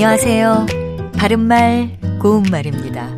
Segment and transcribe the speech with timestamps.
[0.00, 0.66] 안녕하세요.
[1.18, 3.10] 바른말, 고운말입니다.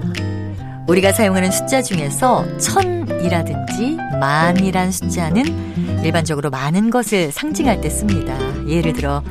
[0.88, 8.34] 우리가 사용하는 숫자 중에서 천이라든지 만이란 숫자는 일반적으로 많은 것을 상징할 때 씁니다.
[8.66, 9.22] 예를 들어,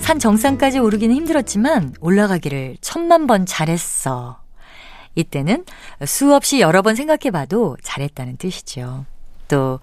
[0.00, 4.40] 산 정상까지 오르기는 힘들었지만 올라가기를 천만 번 잘했어.
[5.14, 5.66] 이때는
[6.04, 9.04] 수없이 여러 번 생각해봐도 잘했다는 뜻이죠.
[9.46, 9.78] 또,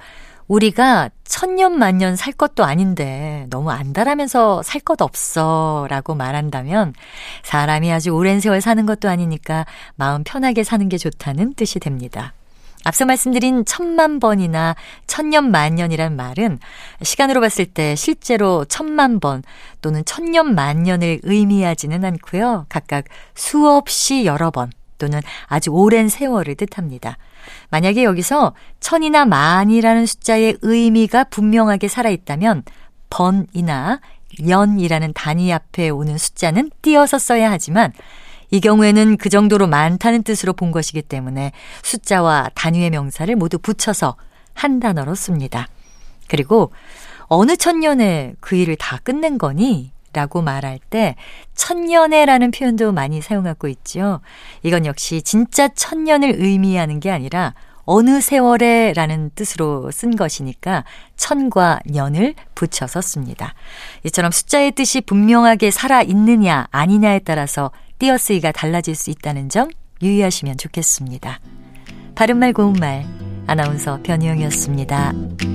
[0.49, 6.93] 우리가 천년 만년 살 것도 아닌데 너무 안달하면서 살 것 없어 라고 말한다면
[7.43, 9.65] 사람이 아주 오랜 세월 사는 것도 아니니까
[9.97, 12.31] 마음 편하게 사는 게 좋다는 뜻이 됩니다.
[12.85, 14.77] 앞서 말씀드린 천만 번이나
[15.07, 16.57] 천년 만년이란 말은
[17.01, 19.43] 시간으로 봤을 때 실제로 천만 번
[19.81, 22.65] 또는 천년 만년을 의미하지는 않고요.
[22.69, 27.17] 각각 수없이 여러 번 또는 아주 오랜 세월을 뜻합니다.
[27.69, 32.63] 만약에 여기서 천이나 만이라는 숫자의 의미가 분명하게 살아있다면
[33.09, 33.99] 번이나
[34.47, 37.93] 연이라는 단위 앞에 오는 숫자는 띄어서 써야 하지만
[38.51, 41.51] 이 경우에는 그 정도로 많다는 뜻으로 본 것이기 때문에
[41.83, 44.15] 숫자와 단위의 명사를 모두 붙여서
[44.53, 45.67] 한 단어로 씁니다.
[46.27, 46.71] 그리고
[47.27, 49.91] 어느 천년에 그 일을 다 끝낸 거니?
[50.15, 51.15] 라고 말할 때
[51.55, 54.21] 천년에라는 표현도 많이 사용하고 있죠.
[54.63, 60.85] 이건 역시 진짜 천년을 의미하는 게 아니라 어느 세월에 라는 뜻으로 쓴 것이니까
[61.17, 63.53] 천과 년을 붙여서 씁니다.
[64.05, 69.69] 이처럼 숫자의 뜻이 분명하게 살아있느냐 아니냐에 따라서 띄어쓰기가 달라질 수 있다는 점
[70.01, 71.39] 유의하시면 좋겠습니다.
[72.15, 73.05] 바른말 고운말
[73.47, 75.54] 아나운서 변희영이었습니다.